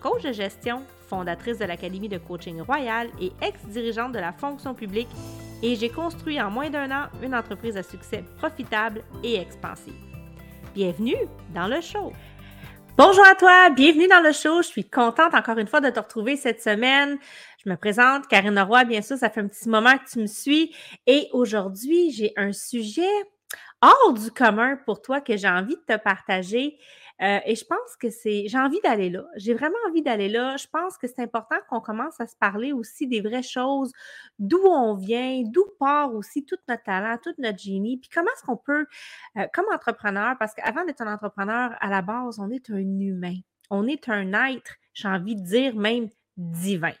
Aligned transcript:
coach 0.00 0.22
de 0.22 0.32
gestion 0.32 0.82
fondatrice 1.08 1.58
de 1.58 1.64
l'Académie 1.64 2.08
de 2.08 2.18
coaching 2.18 2.60
royal 2.60 3.08
et 3.20 3.32
ex-dirigeante 3.42 4.12
de 4.12 4.18
la 4.18 4.32
fonction 4.32 4.74
publique, 4.74 5.08
et 5.62 5.74
j'ai 5.74 5.88
construit 5.88 6.40
en 6.40 6.50
moins 6.50 6.70
d'un 6.70 6.90
an 6.90 7.06
une 7.22 7.34
entreprise 7.34 7.76
à 7.76 7.82
succès 7.82 8.24
profitable 8.36 9.02
et 9.22 9.36
expansive. 9.36 9.94
Bienvenue 10.74 11.16
dans 11.54 11.66
le 11.66 11.80
show! 11.80 12.12
Bonjour 12.96 13.24
à 13.24 13.36
toi, 13.36 13.70
bienvenue 13.70 14.08
dans 14.08 14.20
le 14.20 14.32
show. 14.32 14.60
Je 14.60 14.66
suis 14.66 14.88
contente 14.88 15.32
encore 15.32 15.56
une 15.58 15.68
fois 15.68 15.80
de 15.80 15.88
te 15.88 16.00
retrouver 16.00 16.36
cette 16.36 16.60
semaine. 16.60 17.16
Je 17.64 17.70
me 17.70 17.76
présente, 17.76 18.26
Karine 18.26 18.58
Roy, 18.58 18.82
bien 18.84 19.02
sûr, 19.02 19.16
ça 19.16 19.30
fait 19.30 19.40
un 19.40 19.46
petit 19.46 19.68
moment 19.68 19.96
que 19.96 20.10
tu 20.10 20.18
me 20.18 20.26
suis. 20.26 20.74
Et 21.06 21.28
aujourd'hui, 21.32 22.10
j'ai 22.10 22.32
un 22.36 22.52
sujet 22.52 23.06
hors 23.82 24.14
du 24.14 24.32
commun 24.32 24.78
pour 24.84 25.00
toi 25.00 25.20
que 25.20 25.36
j'ai 25.36 25.48
envie 25.48 25.76
de 25.76 25.94
te 25.94 25.96
partager. 25.96 26.76
Euh, 27.20 27.40
et 27.44 27.56
je 27.56 27.64
pense 27.64 27.96
que 27.98 28.10
c'est, 28.10 28.44
j'ai 28.46 28.58
envie 28.58 28.80
d'aller 28.82 29.10
là. 29.10 29.24
J'ai 29.36 29.54
vraiment 29.54 29.76
envie 29.88 30.02
d'aller 30.02 30.28
là. 30.28 30.56
Je 30.56 30.66
pense 30.68 30.96
que 30.96 31.06
c'est 31.08 31.20
important 31.20 31.56
qu'on 31.68 31.80
commence 31.80 32.20
à 32.20 32.26
se 32.26 32.36
parler 32.36 32.72
aussi 32.72 33.06
des 33.06 33.20
vraies 33.20 33.42
choses, 33.42 33.92
d'où 34.38 34.60
on 34.64 34.94
vient, 34.94 35.42
d'où 35.44 35.64
part 35.80 36.14
aussi 36.14 36.44
tout 36.44 36.58
notre 36.68 36.84
talent, 36.84 37.18
tout 37.22 37.34
notre 37.38 37.58
génie, 37.58 37.98
puis 37.98 38.08
comment 38.12 38.30
est-ce 38.36 38.46
qu'on 38.46 38.56
peut, 38.56 38.86
euh, 39.36 39.46
comme 39.52 39.66
entrepreneur, 39.72 40.36
parce 40.38 40.54
qu'avant 40.54 40.84
d'être 40.84 41.00
un 41.00 41.12
entrepreneur, 41.12 41.76
à 41.80 41.88
la 41.88 42.02
base, 42.02 42.38
on 42.38 42.50
est 42.50 42.70
un 42.70 42.78
humain. 42.78 43.36
On 43.70 43.86
est 43.86 44.08
un 44.08 44.32
être, 44.50 44.76
j'ai 44.94 45.08
envie 45.08 45.36
de 45.36 45.44
dire 45.44 45.74
même 45.74 46.08
divin. 46.36 46.94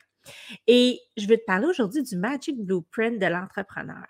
Et 0.66 1.00
je 1.16 1.26
vais 1.26 1.38
te 1.38 1.44
parler 1.44 1.66
aujourd'hui 1.66 2.02
du 2.02 2.16
Magic 2.16 2.62
Blueprint 2.62 3.18
de 3.18 3.26
l'entrepreneur. 3.26 4.06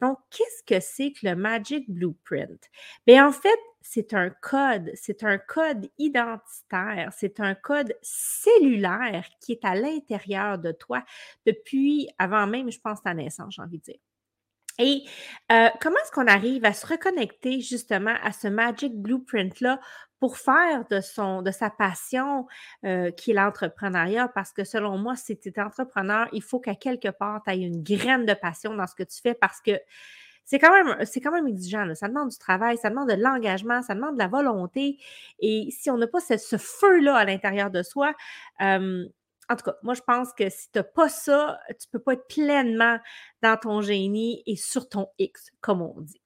Donc, 0.00 0.18
qu'est-ce 0.30 0.62
que 0.62 0.80
c'est 0.80 1.12
que 1.12 1.26
le 1.26 1.34
Magic 1.34 1.90
Blueprint? 1.90 2.60
Bien, 3.06 3.28
en 3.28 3.32
fait, 3.32 3.58
c'est 3.80 4.14
un 4.14 4.30
code, 4.30 4.90
c'est 4.94 5.24
un 5.24 5.38
code 5.38 5.88
identitaire, 5.98 7.10
c'est 7.16 7.40
un 7.40 7.54
code 7.54 7.96
cellulaire 8.02 9.26
qui 9.40 9.52
est 9.52 9.64
à 9.64 9.74
l'intérieur 9.74 10.58
de 10.58 10.72
toi 10.72 11.02
depuis 11.46 12.08
avant 12.18 12.46
même, 12.46 12.70
je 12.70 12.78
pense, 12.80 13.02
ta 13.02 13.14
naissance, 13.14 13.54
j'ai 13.54 13.62
envie 13.62 13.78
de 13.78 13.84
dire. 13.84 14.00
Et 14.78 15.02
euh, 15.50 15.68
comment 15.80 15.96
est-ce 16.04 16.12
qu'on 16.12 16.28
arrive 16.28 16.64
à 16.64 16.72
se 16.72 16.86
reconnecter 16.86 17.60
justement 17.60 18.14
à 18.22 18.30
ce 18.30 18.46
Magic 18.46 18.94
Blueprint-là 18.94 19.80
pour 20.20 20.36
faire 20.36 20.84
de, 20.90 21.00
son, 21.00 21.42
de 21.42 21.50
sa 21.50 21.70
passion 21.70 22.46
euh, 22.84 23.10
qui 23.10 23.30
est 23.30 23.34
l'entrepreneuriat? 23.34 24.28
Parce 24.28 24.52
que 24.52 24.64
selon 24.64 24.98
moi, 24.98 25.16
si 25.16 25.38
tu 25.38 25.48
es 25.48 25.60
entrepreneur, 25.60 26.28
il 26.32 26.42
faut 26.42 26.60
qu'à 26.60 26.74
quelque 26.74 27.08
part, 27.08 27.42
tu 27.44 27.52
aies 27.52 27.60
une 27.60 27.82
graine 27.82 28.26
de 28.26 28.34
passion 28.34 28.74
dans 28.74 28.86
ce 28.86 28.94
que 28.94 29.04
tu 29.04 29.20
fais 29.20 29.34
parce 29.34 29.60
que 29.60 29.72
c'est 30.44 30.58
quand 30.58 30.72
même, 30.72 31.04
c'est 31.04 31.20
quand 31.20 31.32
même 31.32 31.46
exigeant. 31.46 31.86
Ça 31.94 32.08
demande 32.08 32.30
du 32.30 32.38
travail, 32.38 32.78
ça 32.78 32.88
demande 32.88 33.10
de 33.10 33.14
l'engagement, 33.14 33.82
ça 33.82 33.94
demande 33.94 34.14
de 34.14 34.18
la 34.18 34.28
volonté. 34.28 34.98
Et 35.40 35.68
si 35.70 35.90
on 35.90 35.98
n'a 35.98 36.06
pas 36.06 36.20
ce, 36.20 36.56
feu-là 36.56 37.16
à 37.16 37.24
l'intérieur 37.24 37.70
de 37.70 37.82
soi, 37.82 38.14
en 39.48 39.56
tout 39.56 39.64
cas, 39.64 39.76
moi, 39.82 39.94
je 39.94 40.02
pense 40.02 40.32
que 40.32 40.48
si 40.50 40.70
tu 40.70 40.78
n'as 40.78 40.84
pas 40.84 41.08
ça, 41.08 41.58
tu 41.68 41.86
ne 41.88 41.98
peux 41.98 42.02
pas 42.02 42.12
être 42.14 42.26
pleinement 42.28 42.98
dans 43.42 43.56
ton 43.56 43.80
génie 43.80 44.42
et 44.46 44.56
sur 44.56 44.88
ton 44.88 45.08
X, 45.18 45.50
comme 45.60 45.80
on 45.82 46.00
dit. 46.00 46.20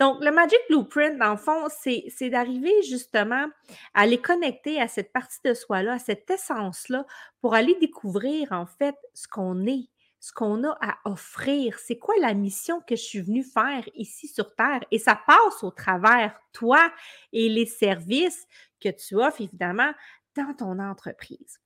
Donc, 0.00 0.22
le 0.22 0.30
Magic 0.30 0.58
Blueprint, 0.68 1.18
dans 1.18 1.32
le 1.32 1.36
fond, 1.36 1.66
c'est 1.70 2.30
d'arriver 2.30 2.82
justement 2.82 3.46
à 3.94 4.02
aller 4.02 4.18
connecter 4.18 4.80
à 4.80 4.88
cette 4.88 5.12
partie 5.12 5.40
de 5.44 5.54
soi-là, 5.54 5.94
à 5.94 5.98
cette 5.98 6.30
essence-là, 6.30 7.06
pour 7.40 7.54
aller 7.54 7.74
découvrir 7.80 8.52
en 8.52 8.66
fait 8.66 8.96
ce 9.14 9.28
qu'on 9.28 9.66
est, 9.66 9.88
ce 10.20 10.32
qu'on 10.32 10.64
a 10.64 10.76
à 10.80 10.96
offrir. 11.04 11.78
C'est 11.78 11.98
quoi 11.98 12.14
la 12.20 12.34
mission 12.34 12.80
que 12.80 12.96
je 12.96 13.02
suis 13.02 13.20
venue 13.20 13.44
faire 13.44 13.88
ici 13.94 14.28
sur 14.28 14.54
Terre? 14.54 14.80
Et 14.90 14.98
ça 14.98 15.18
passe 15.26 15.62
au 15.62 15.70
travers 15.70 16.38
toi 16.52 16.90
et 17.32 17.48
les 17.48 17.66
services 17.66 18.46
que 18.80 18.88
tu 18.88 19.16
offres, 19.16 19.40
évidemment, 19.40 19.92
dans 20.36 20.54
ton 20.54 20.78
entreprise. 20.78 21.60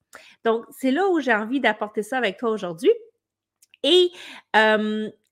Donc, 0.44 0.64
c'est 0.70 0.91
là 0.91 1.08
où 1.08 1.20
j'ai 1.20 1.34
envie 1.34 1.60
d'apporter 1.60 2.03
ça 2.03 2.19
avec 2.19 2.36
toi 2.36 2.50
aujourd'hui. 2.50 2.92
Et 3.82 4.10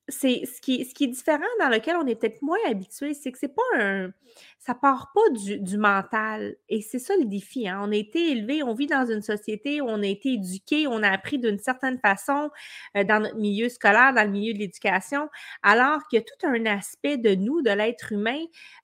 c'est 0.09 0.45
ce 0.45 0.61
qui, 0.61 0.85
ce 0.85 0.93
qui 0.93 1.05
est 1.05 1.07
différent 1.07 1.39
dans 1.59 1.69
lequel 1.69 1.95
on 1.97 2.05
est 2.05 2.15
peut-être 2.15 2.41
moins 2.41 2.57
habitué, 2.67 3.13
c'est 3.13 3.31
que 3.31 3.37
c'est 3.37 3.53
pas 3.53 3.61
un. 3.77 4.11
Ça 4.59 4.75
part 4.75 5.11
pas 5.13 5.29
du, 5.31 5.77
mental. 5.77 6.55
Et 6.67 6.81
c'est 6.81 6.99
ça 6.99 7.15
le 7.17 7.25
défi. 7.25 7.67
Hein. 7.67 7.79
On 7.83 7.91
a 7.91 7.95
été 7.95 8.31
élevé, 8.31 8.61
on 8.61 8.73
vit 8.73 8.87
dans 8.87 9.05
une 9.05 9.21
société 9.21 9.81
où 9.81 9.85
on 9.87 10.01
a 10.03 10.05
été 10.05 10.33
éduqué, 10.33 10.85
on 10.87 11.01
a 11.01 11.09
appris 11.09 11.39
d'une 11.39 11.59
certaine 11.59 11.97
façon 11.99 12.49
euh, 12.97 13.03
dans 13.03 13.21
notre 13.21 13.37
milieu 13.37 13.69
scolaire, 13.69 14.13
dans 14.13 14.23
le 14.23 14.31
milieu 14.31 14.53
de 14.53 14.59
l'éducation, 14.59 15.29
alors 15.63 16.07
qu'il 16.07 16.19
y 16.19 16.21
a 16.21 16.25
tout 16.25 16.47
un 16.47 16.65
aspect 16.65 17.17
de 17.17 17.35
nous, 17.35 17.61
de 17.61 17.71
l'être 17.71 18.11
humain, 18.11 18.39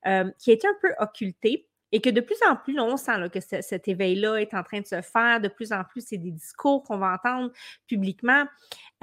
euh, 0.07 0.29
qui 0.39 0.51
est 0.51 0.65
un 0.65 0.75
peu 0.81 0.93
occulté. 0.99 1.67
Et 1.91 2.01
que 2.01 2.09
de 2.09 2.19
plus 2.19 2.37
en 2.49 2.55
plus, 2.55 2.79
on 2.79 2.97
sent 2.97 3.29
que 3.31 3.39
cet 3.39 3.87
éveil-là 3.87 4.37
est 4.37 4.53
en 4.53 4.63
train 4.63 4.81
de 4.81 4.85
se 4.85 5.01
faire. 5.01 5.39
De 5.39 5.47
plus 5.47 5.71
en 5.71 5.83
plus, 5.83 6.05
c'est 6.05 6.17
des 6.17 6.31
discours 6.31 6.83
qu'on 6.83 6.97
va 6.97 7.13
entendre 7.13 7.51
publiquement. 7.87 8.45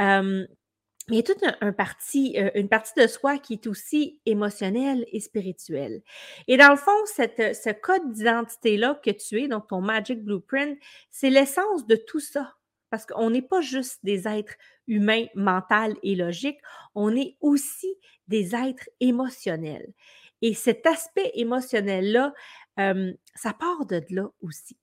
Euh, 0.01 0.45
il 1.09 1.17
y 1.17 1.19
a 1.19 1.23
toute 1.23 1.43
un, 1.61 1.73
partie, 1.73 2.37
euh, 2.39 2.51
une 2.55 2.69
partie 2.69 2.93
de 2.97 3.07
soi 3.07 3.39
qui 3.39 3.55
est 3.55 3.67
aussi 3.67 4.21
émotionnelle 4.25 5.05
et 5.11 5.21
spirituelle. 5.21 6.03
Et 6.47 6.57
dans 6.57 6.71
le 6.71 6.77
fond, 6.77 6.93
cette, 7.07 7.57
ce 7.57 7.71
code 7.71 8.13
d'identité-là 8.13 9.01
que 9.05 9.11
tu 9.11 9.43
es, 9.43 9.49
donc 9.49 9.69
ton 9.69 9.81
Magic 9.81 10.23
Blueprint, 10.23 10.79
c'est 11.11 11.31
l'essence 11.31 11.87
de 11.87 11.97
tout 11.97 12.21
ça. 12.21 12.55
Parce 12.91 13.07
qu'on 13.07 13.31
n'est 13.31 13.43
pas 13.43 13.63
juste 13.63 14.01
des 14.05 14.29
êtres 14.29 14.55
humains, 14.87 15.25
mentaux 15.35 15.99
et 16.03 16.15
logiques, 16.15 16.61
on 16.95 17.17
est 17.17 17.37
aussi 17.41 17.95
des 18.29 18.55
êtres 18.55 18.89
émotionnels. 19.01 19.93
Et 20.43 20.55
cet 20.55 20.87
aspect 20.87 21.31
émotionnel-là, 21.35 22.35
euh, 22.79 23.13
ça 23.35 23.55
part 23.55 23.87
de 23.87 24.03
là 24.11 24.29
aussi. 24.41 24.77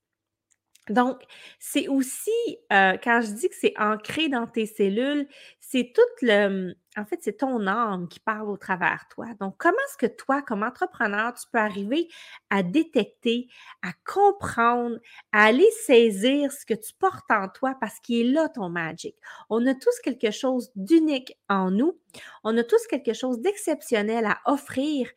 Donc, 0.89 1.21
c'est 1.59 1.87
aussi, 1.87 2.57
quand 2.69 3.21
je 3.21 3.31
dis 3.31 3.49
que 3.49 3.55
c'est 3.55 3.73
ancré 3.77 4.29
dans 4.29 4.47
tes 4.47 4.65
cellules, 4.65 5.27
c'est 5.59 5.93
tout 5.93 6.25
le, 6.25 6.73
en 6.97 7.05
fait, 7.05 7.19
c'est 7.21 7.37
ton 7.37 7.67
âme 7.67 8.07
qui 8.07 8.19
parle 8.19 8.49
au 8.49 8.57
travers 8.57 9.05
toi. 9.09 9.27
Donc, 9.39 9.55
comment 9.59 9.77
est-ce 9.87 9.97
que 9.97 10.11
toi, 10.11 10.41
comme 10.41 10.63
entrepreneur, 10.63 11.31
tu 11.33 11.45
peux 11.51 11.59
arriver 11.59 12.07
à 12.49 12.63
détecter, 12.63 13.47
à 13.83 13.91
comprendre, 14.03 14.97
à 15.31 15.43
aller 15.43 15.69
saisir 15.85 16.51
ce 16.51 16.65
que 16.65 16.73
tu 16.73 16.91
portes 16.97 17.29
en 17.29 17.47
toi 17.49 17.75
parce 17.79 17.99
qu'il 17.99 18.27
est 18.27 18.31
là 18.31 18.49
ton 18.49 18.69
magic? 18.69 19.15
On 19.51 19.65
a 19.67 19.75
tous 19.75 19.99
quelque 20.03 20.31
chose 20.31 20.71
d'unique 20.75 21.37
en 21.49 21.69
nous. 21.69 21.99
On 22.43 22.57
a 22.57 22.63
tous 22.63 22.87
quelque 22.87 23.13
chose 23.13 23.39
d'exceptionnel 23.39 24.25
à 24.25 24.39
offrir, 24.45 25.07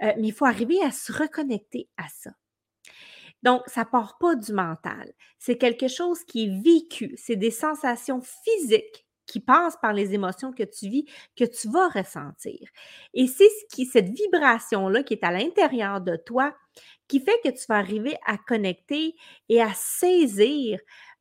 mais 0.00 0.14
il 0.18 0.32
faut 0.32 0.46
arriver 0.46 0.80
à 0.82 0.92
se 0.92 1.12
reconnecter 1.12 1.88
à 1.96 2.04
ça. 2.08 2.30
Donc, 3.42 3.62
ça 3.66 3.84
part 3.84 4.18
pas 4.18 4.34
du 4.34 4.52
mental. 4.52 5.12
C'est 5.38 5.58
quelque 5.58 5.88
chose 5.88 6.24
qui 6.24 6.44
est 6.44 6.62
vécu. 6.62 7.14
C'est 7.16 7.36
des 7.36 7.50
sensations 7.50 8.20
physiques 8.20 9.06
qui 9.26 9.40
passent 9.40 9.76
par 9.82 9.92
les 9.92 10.14
émotions 10.14 10.52
que 10.52 10.62
tu 10.62 10.88
vis, 10.88 11.04
que 11.36 11.44
tu 11.44 11.68
vas 11.68 11.88
ressentir. 11.88 12.60
Et 13.12 13.26
c'est 13.26 13.48
ce 13.48 13.74
qui, 13.74 13.84
cette 13.86 14.08
vibration-là 14.08 15.02
qui 15.02 15.14
est 15.14 15.24
à 15.24 15.32
l'intérieur 15.32 16.00
de 16.00 16.16
toi, 16.16 16.54
qui 17.08 17.20
fait 17.20 17.38
que 17.42 17.50
tu 17.50 17.66
vas 17.68 17.76
arriver 17.76 18.16
à 18.24 18.38
connecter 18.38 19.16
et 19.48 19.60
à 19.60 19.72
saisir 19.74 20.78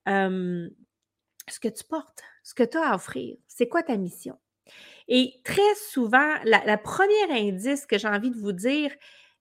ce 0.08 1.60
que 1.60 1.68
tu 1.68 1.84
portes, 1.84 2.22
ce 2.44 2.54
que 2.54 2.64
tu 2.64 2.78
as 2.78 2.92
à 2.92 2.96
offrir. 2.96 3.38
C'est 3.48 3.68
quoi 3.68 3.84
ta 3.84 3.98
mission? 3.98 4.38
Et 5.08 5.42
très 5.44 5.76
souvent, 5.90 6.36
la, 6.44 6.64
la 6.66 6.78
première 6.78 7.32
indice 7.32 7.86
que 7.86 7.98
j'ai 7.98 8.08
envie 8.08 8.32
de 8.32 8.38
vous 8.38 8.52
dire, 8.52 8.92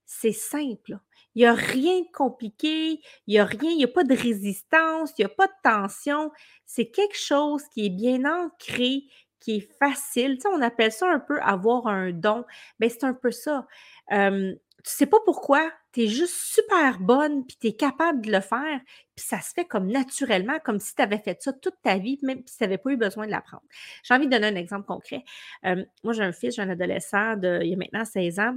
c'est 0.06 0.32
simple. 0.32 0.98
Il 1.34 1.40
n'y 1.40 1.46
a 1.46 1.54
rien 1.54 2.00
de 2.00 2.12
compliqué, 2.12 3.00
il 3.26 3.34
n'y 3.34 3.38
a 3.38 3.44
rien, 3.44 3.70
il 3.70 3.76
n'y 3.76 3.84
a 3.84 3.88
pas 3.88 4.04
de 4.04 4.14
résistance, 4.14 5.12
il 5.18 5.22
n'y 5.22 5.26
a 5.26 5.34
pas 5.34 5.46
de 5.46 5.52
tension. 5.62 6.30
C'est 6.66 6.90
quelque 6.90 7.18
chose 7.18 7.62
qui 7.72 7.86
est 7.86 7.90
bien 7.90 8.24
ancré, 8.24 9.04
qui 9.40 9.56
est 9.56 9.68
facile. 9.78 10.38
On 10.52 10.62
appelle 10.62 10.92
ça 10.92 11.10
un 11.10 11.20
peu 11.20 11.40
avoir 11.40 11.86
un 11.86 12.12
don. 12.12 12.44
Ben, 12.78 12.88
c'est 12.88 13.04
un 13.04 13.14
peu 13.14 13.30
ça. 13.30 13.66
Euh, 14.12 14.54
tu 14.84 14.90
sais 14.90 15.06
pas 15.06 15.18
pourquoi, 15.24 15.72
tu 15.92 16.02
es 16.02 16.06
juste 16.08 16.34
super 16.34 16.98
bonne, 17.00 17.46
puis 17.46 17.56
tu 17.58 17.68
es 17.68 17.72
capable 17.72 18.20
de 18.20 18.30
le 18.30 18.40
faire, 18.40 18.80
puis 19.16 19.24
ça 19.24 19.40
se 19.40 19.52
fait 19.54 19.64
comme 19.64 19.86
naturellement, 19.90 20.58
comme 20.62 20.78
si 20.78 20.94
tu 20.94 21.00
avais 21.00 21.18
fait 21.18 21.42
ça 21.42 21.54
toute 21.54 21.76
ta 21.82 21.96
vie, 21.96 22.18
même 22.22 22.42
si 22.44 22.58
tu 22.58 22.64
n'avais 22.64 22.76
pas 22.76 22.90
eu 22.90 22.98
besoin 22.98 23.24
de 23.24 23.30
l'apprendre. 23.30 23.62
J'ai 24.02 24.12
envie 24.12 24.26
de 24.26 24.30
donner 24.30 24.48
un 24.48 24.56
exemple 24.56 24.84
concret. 24.84 25.24
Moi, 25.62 26.12
j'ai 26.12 26.22
un 26.22 26.32
fils, 26.32 26.56
j'ai 26.56 26.62
un 26.62 26.68
adolescent 26.68 27.36
de, 27.36 27.60
il 27.64 27.72
a 27.72 27.76
maintenant 27.76 28.04
16 28.04 28.38
ans. 28.40 28.56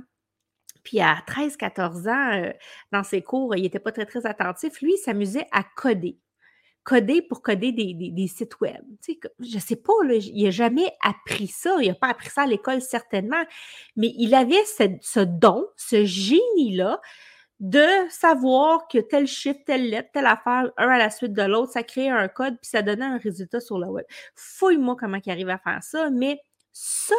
Puis 0.87 1.01
à 1.01 1.21
13-14 1.27 2.09
ans, 2.09 2.53
dans 2.93 3.03
ses 3.03 3.21
cours, 3.21 3.53
il 3.57 3.63
n'était 3.63 3.77
pas 3.77 3.91
très, 3.91 4.05
très 4.05 4.25
attentif. 4.25 4.79
Lui, 4.81 4.93
il 4.93 4.97
s'amusait 4.97 5.45
à 5.51 5.65
coder. 5.75 6.17
coder 6.85 7.21
pour 7.21 7.41
coder 7.41 7.73
des, 7.73 8.27
sites 8.27 8.57
web. 8.61 8.81
je 9.05 9.55
ne 9.55 9.59
sais 9.59 9.75
pas, 9.75 9.91
il 10.09 10.45
n'a 10.45 10.51
jamais 10.51 10.89
appris 11.03 11.47
ça. 11.47 11.75
Il 11.81 11.89
n'a 11.89 11.93
pas 11.93 12.07
appris 12.07 12.29
ça 12.29 12.43
à 12.43 12.45
l'école, 12.45 12.79
certainement. 12.79 13.43
Mais 13.97 14.13
il 14.17 14.33
avait 14.33 14.63
ce, 14.63 15.19
don, 15.19 15.67
ce 15.75 16.05
génie-là 16.05 17.01
de 17.59 17.85
savoir 18.09 18.87
que 18.87 18.99
tel 18.99 19.27
chiffre, 19.27 19.59
telle 19.65 19.89
lettre, 19.89 20.11
telle 20.13 20.25
affaire, 20.25 20.71
un 20.77 20.87
à 20.87 20.97
la 20.97 21.09
suite 21.09 21.33
de 21.33 21.41
l'autre, 21.41 21.73
ça 21.73 21.83
créait 21.83 22.07
un 22.07 22.29
code, 22.29 22.55
puis 22.61 22.69
ça 22.69 22.81
donnait 22.81 23.03
un 23.03 23.17
résultat 23.17 23.59
sur 23.59 23.77
le 23.77 23.87
web. 23.87 24.05
Fouille-moi 24.35 24.95
comment 24.97 25.19
il 25.25 25.31
arrive 25.33 25.49
à 25.49 25.57
faire 25.57 25.83
ça, 25.83 26.09
mais 26.11 26.39
ça, 26.71 27.15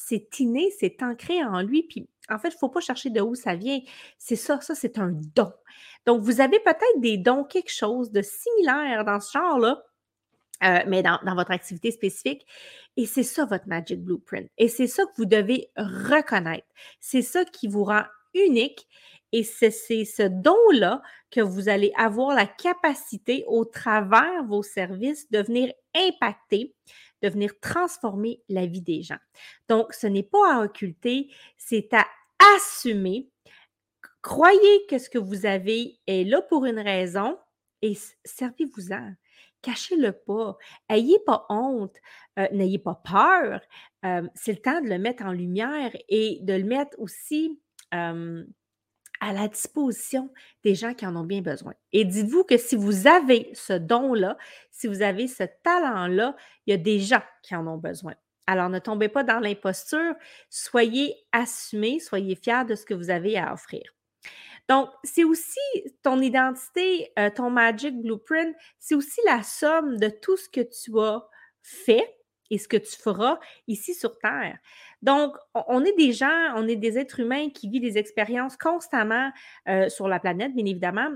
c'est 0.00 0.38
inné, 0.38 0.70
c'est 0.78 1.02
ancré 1.02 1.42
en 1.42 1.60
lui, 1.60 1.82
puis 1.82 2.08
en 2.28 2.38
fait, 2.38 2.50
il 2.50 2.54
ne 2.54 2.58
faut 2.58 2.68
pas 2.68 2.78
chercher 2.78 3.10
de 3.10 3.20
où 3.20 3.34
ça 3.34 3.56
vient. 3.56 3.80
C'est 4.16 4.36
ça, 4.36 4.60
ça, 4.60 4.76
c'est 4.76 4.96
un 4.96 5.10
don. 5.34 5.52
Donc, 6.06 6.22
vous 6.22 6.40
avez 6.40 6.60
peut-être 6.60 7.00
des 7.00 7.18
dons, 7.18 7.42
quelque 7.42 7.72
chose 7.72 8.12
de 8.12 8.22
similaire 8.22 9.04
dans 9.04 9.18
ce 9.18 9.32
genre-là, 9.32 9.82
euh, 10.62 10.84
mais 10.86 11.02
dans, 11.02 11.18
votre 11.34 11.50
activité 11.50 11.90
spécifique. 11.90 12.46
Et 12.96 13.06
c'est 13.06 13.24
ça 13.24 13.44
votre 13.44 13.66
Magic 13.66 14.00
Blueprint. 14.00 14.48
Et 14.56 14.68
c'est 14.68 14.86
ça 14.86 15.04
que 15.04 15.10
vous 15.16 15.26
devez 15.26 15.68
reconnaître. 15.76 16.68
C'est 17.00 17.22
ça 17.22 17.44
qui 17.44 17.66
vous 17.66 17.82
rend 17.82 18.04
unique. 18.34 18.86
Et 19.32 19.42
c'est 19.42 19.70
ce 19.70 20.22
don-là 20.28 21.02
que 21.30 21.40
vous 21.40 21.68
allez 21.68 21.92
avoir 21.96 22.34
la 22.34 22.46
capacité, 22.46 23.44
au 23.46 23.64
travers 23.64 24.44
vos 24.44 24.62
services, 24.62 25.30
de 25.30 25.40
venir 25.40 25.72
impacter, 25.94 26.74
de 27.22 27.28
venir 27.28 27.52
transformer 27.60 28.42
la 28.48 28.66
vie 28.66 28.82
des 28.82 29.02
gens. 29.02 29.18
Donc, 29.68 29.92
ce 29.92 30.06
n'est 30.06 30.22
pas 30.22 30.56
à 30.56 30.64
occulter, 30.64 31.28
c'est 31.56 31.92
à 31.92 32.06
assumer 32.56 33.28
Croyez 34.22 34.86
que 34.90 34.98
ce 34.98 35.08
que 35.08 35.18
vous 35.18 35.46
avez 35.46 35.98
est 36.06 36.24
là 36.24 36.42
pour 36.42 36.64
une 36.66 36.80
raison 36.80 37.38
et 37.82 37.96
servez-vous-en. 38.24 39.14
Cachez-le 39.62 40.12
pas. 40.12 40.56
Ayez 40.88 41.18
pas 41.24 41.46
honte. 41.48 41.96
Euh, 42.38 42.48
n'ayez 42.52 42.78
pas 42.78 43.00
peur. 43.04 43.60
Euh, 44.04 44.28
c'est 44.34 44.52
le 44.52 44.60
temps 44.60 44.80
de 44.80 44.88
le 44.88 44.98
mettre 44.98 45.24
en 45.24 45.32
lumière 45.32 45.96
et 46.08 46.40
de 46.42 46.52
le 46.52 46.64
mettre 46.64 46.98
aussi 46.98 47.60
à 49.20 49.32
la 49.32 49.48
disposition 49.48 50.30
des 50.64 50.74
gens 50.74 50.94
qui 50.94 51.06
en 51.06 51.16
ont 51.16 51.24
bien 51.24 51.40
besoin. 51.40 51.74
Et 51.92 52.04
dites-vous 52.04 52.44
que 52.44 52.56
si 52.56 52.76
vous 52.76 53.06
avez 53.06 53.50
ce 53.54 53.72
don-là, 53.72 54.36
si 54.70 54.86
vous 54.86 55.02
avez 55.02 55.28
ce 55.28 55.44
talent-là, 55.62 56.36
il 56.66 56.70
y 56.70 56.74
a 56.74 56.76
des 56.76 57.00
gens 57.00 57.22
qui 57.42 57.54
en 57.54 57.66
ont 57.66 57.78
besoin. 57.78 58.14
Alors, 58.46 58.70
ne 58.70 58.78
tombez 58.78 59.08
pas 59.08 59.24
dans 59.24 59.40
l'imposture. 59.40 60.14
Soyez 60.48 61.14
assumés, 61.32 62.00
soyez 62.00 62.34
fiers 62.34 62.64
de 62.66 62.74
ce 62.74 62.86
que 62.86 62.94
vous 62.94 63.10
avez 63.10 63.36
à 63.36 63.52
offrir. 63.52 63.82
Donc, 64.68 64.90
c'est 65.02 65.24
aussi 65.24 65.60
ton 66.02 66.20
identité, 66.20 67.12
euh, 67.18 67.30
ton 67.30 67.50
Magic 67.50 68.00
Blueprint, 68.00 68.54
c'est 68.78 68.94
aussi 68.94 69.20
la 69.26 69.42
somme 69.42 69.98
de 69.98 70.08
tout 70.08 70.36
ce 70.36 70.48
que 70.48 70.60
tu 70.60 70.98
as 70.98 71.26
fait 71.62 72.14
et 72.50 72.58
ce 72.58 72.68
que 72.68 72.76
tu 72.76 72.96
feras 72.96 73.38
ici 73.66 73.94
sur 73.94 74.18
Terre. 74.18 74.58
Donc, 75.02 75.36
on 75.54 75.84
est 75.84 75.96
des 75.96 76.12
gens, 76.12 76.54
on 76.56 76.66
est 76.66 76.76
des 76.76 76.98
êtres 76.98 77.20
humains 77.20 77.50
qui 77.50 77.68
vivent 77.68 77.82
des 77.82 77.98
expériences 77.98 78.56
constamment 78.56 79.30
euh, 79.68 79.88
sur 79.88 80.08
la 80.08 80.18
planète, 80.18 80.54
bien 80.54 80.64
évidemment, 80.66 81.10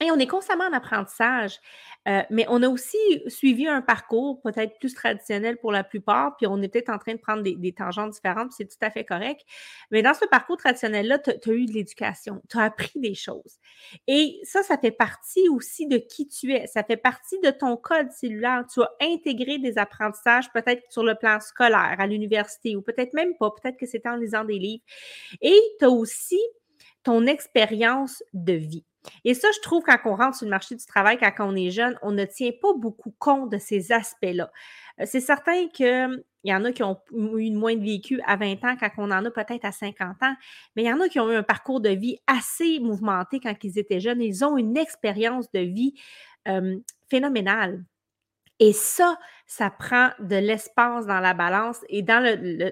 et 0.00 0.10
on 0.12 0.18
est 0.18 0.26
constamment 0.26 0.64
en 0.64 0.72
apprentissage, 0.72 1.58
euh, 2.06 2.22
mais 2.30 2.46
on 2.48 2.62
a 2.62 2.68
aussi 2.68 2.96
suivi 3.26 3.66
un 3.66 3.82
parcours 3.82 4.40
peut-être 4.42 4.78
plus 4.78 4.94
traditionnel 4.94 5.56
pour 5.58 5.72
la 5.72 5.82
plupart, 5.82 6.36
puis 6.36 6.46
on 6.46 6.62
est 6.62 6.68
peut-être 6.68 6.90
en 6.90 6.98
train 6.98 7.14
de 7.14 7.18
prendre 7.18 7.42
des, 7.42 7.72
tangentes 7.72 8.12
différentes, 8.12 8.52
c'est 8.52 8.66
tout 8.66 8.78
à 8.80 8.90
fait 8.90 9.04
correct. 9.04 9.42
Mais 9.90 10.02
dans 10.02 10.14
ce 10.14 10.24
parcours 10.26 10.56
traditionnel-là, 10.56 11.18
tu 11.18 11.30
as, 11.30 11.52
eu 11.52 11.66
de 11.66 11.72
l'éducation, 11.72 12.40
tu 12.48 12.58
as 12.58 12.62
appris 12.62 13.00
des 13.00 13.14
choses. 13.14 13.58
Et 14.06 14.38
ça, 14.44 14.62
ça 14.62 14.78
fait 14.78 14.92
partie 14.92 15.48
aussi 15.48 15.86
de 15.86 15.98
qui 15.98 16.28
tu 16.28 16.52
es, 16.52 16.66
ça 16.66 16.84
fait 16.84 16.96
partie 16.96 17.38
de 17.40 17.50
ton 17.50 17.76
code 17.76 18.10
cellulaire. 18.12 18.64
Tu 18.72 18.80
as 18.80 18.90
intégré 19.00 19.58
des 19.58 19.78
apprentissages 19.78 20.52
peut-être 20.52 20.82
sur 20.90 21.02
le 21.02 21.16
plan 21.16 21.40
scolaire, 21.40 21.96
à 21.98 22.06
l'université, 22.06 22.76
ou 22.76 22.82
peut-être 22.82 23.14
même 23.14 23.36
pas, 23.36 23.50
peut-être 23.50 23.76
que 23.76 23.86
c'était 23.86 24.08
en 24.08 24.16
lisant 24.16 24.44
des 24.44 24.58
livres. 24.58 24.84
Et 25.42 25.60
tu 25.78 25.84
as 25.84 25.90
aussi 25.90 26.40
ton 27.08 27.24
expérience 27.24 28.22
de 28.34 28.52
vie. 28.52 28.84
Et 29.24 29.32
ça, 29.32 29.48
je 29.56 29.60
trouve, 29.62 29.82
quand 29.82 29.96
on 30.04 30.14
rentre 30.14 30.36
sur 30.36 30.44
le 30.44 30.50
marché 30.50 30.74
du 30.74 30.84
travail, 30.84 31.16
quand 31.16 31.32
on 31.40 31.56
est 31.56 31.70
jeune, 31.70 31.98
on 32.02 32.12
ne 32.12 32.26
tient 32.26 32.50
pas 32.60 32.74
beaucoup 32.76 33.14
compte 33.18 33.50
de 33.50 33.56
ces 33.56 33.92
aspects-là. 33.92 34.50
Euh, 35.00 35.04
c'est 35.06 35.22
certain 35.22 35.68
qu'il 35.68 36.22
y 36.44 36.54
en 36.54 36.66
a 36.66 36.72
qui 36.72 36.82
ont 36.82 36.98
eu 37.14 37.50
moins 37.52 37.76
de 37.76 37.82
vécu 37.82 38.20
à 38.26 38.36
20 38.36 38.62
ans 38.62 38.76
quand 38.78 38.90
on 38.98 39.10
en 39.10 39.24
a 39.24 39.30
peut-être 39.30 39.64
à 39.64 39.72
50 39.72 40.22
ans, 40.22 40.34
mais 40.76 40.82
il 40.82 40.86
y 40.86 40.92
en 40.92 41.00
a 41.00 41.08
qui 41.08 41.18
ont 41.18 41.30
eu 41.32 41.36
un 41.36 41.42
parcours 41.42 41.80
de 41.80 41.88
vie 41.88 42.18
assez 42.26 42.78
mouvementé 42.78 43.40
quand 43.40 43.54
ils 43.62 43.78
étaient 43.78 44.00
jeunes. 44.00 44.20
Ils 44.20 44.44
ont 44.44 44.58
une 44.58 44.76
expérience 44.76 45.50
de 45.52 45.60
vie 45.60 45.94
euh, 46.46 46.76
phénoménale. 47.08 47.86
Et 48.60 48.72
ça, 48.72 49.18
ça 49.46 49.70
prend 49.70 50.10
de 50.18 50.36
l'espace 50.36 51.06
dans 51.06 51.20
la 51.20 51.32
balance 51.32 51.78
et 51.88 52.02
dans 52.02 52.22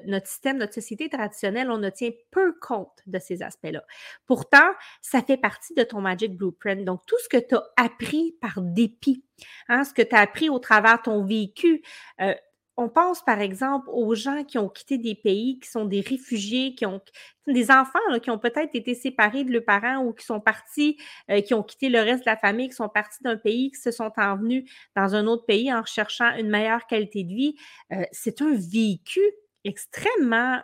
notre 0.06 0.26
système, 0.26 0.58
notre 0.58 0.74
société 0.74 1.08
traditionnelle, 1.08 1.70
on 1.70 1.78
ne 1.78 1.90
tient 1.90 2.10
peu 2.30 2.54
compte 2.60 3.02
de 3.06 3.18
ces 3.18 3.42
aspects-là. 3.42 3.82
Pourtant, 4.26 4.68
ça 5.00 5.22
fait 5.22 5.36
partie 5.36 5.74
de 5.74 5.84
ton 5.84 6.00
Magic 6.00 6.36
Blueprint. 6.36 6.84
Donc, 6.84 7.00
tout 7.06 7.16
ce 7.22 7.28
que 7.28 7.38
tu 7.38 7.54
as 7.54 7.64
appris 7.76 8.36
par 8.40 8.60
dépit, 8.60 9.24
hein, 9.68 9.84
ce 9.84 9.94
que 9.94 10.02
tu 10.02 10.14
as 10.14 10.20
appris 10.20 10.50
au 10.50 10.58
travers 10.58 10.98
de 10.98 11.02
ton 11.02 11.24
vécu, 11.24 11.82
euh, 12.20 12.34
on 12.76 12.88
pense 12.88 13.24
par 13.24 13.40
exemple 13.40 13.88
aux 13.90 14.14
gens 14.14 14.44
qui 14.44 14.58
ont 14.58 14.68
quitté 14.68 14.98
des 14.98 15.14
pays, 15.14 15.58
qui 15.60 15.68
sont 15.68 15.86
des 15.86 16.00
réfugiés, 16.00 16.74
qui 16.74 16.84
ont 16.86 17.00
des 17.46 17.70
enfants 17.70 17.98
qui 18.22 18.30
ont 18.30 18.38
peut-être 18.38 18.74
été 18.74 18.94
séparés 18.94 19.44
de 19.44 19.52
leurs 19.52 19.64
parents 19.64 20.04
ou 20.04 20.12
qui 20.12 20.24
sont 20.24 20.40
partis, 20.40 20.98
euh, 21.30 21.40
qui 21.40 21.54
ont 21.54 21.62
quitté 21.62 21.88
le 21.88 22.00
reste 22.00 22.24
de 22.24 22.30
la 22.30 22.36
famille, 22.36 22.68
qui 22.68 22.74
sont 22.74 22.88
partis 22.88 23.22
d'un 23.22 23.36
pays, 23.36 23.70
qui 23.70 23.80
se 23.80 23.90
sont 23.90 24.12
envenus 24.16 24.70
dans 24.96 25.14
un 25.14 25.26
autre 25.26 25.46
pays 25.46 25.72
en 25.72 25.80
recherchant 25.80 26.36
une 26.36 26.48
meilleure 26.48 26.86
qualité 26.86 27.24
de 27.24 27.34
vie. 27.34 27.54
Euh, 27.92 28.02
c'est 28.12 28.42
un 28.42 28.54
vécu 28.54 29.20
extrêmement 29.64 30.60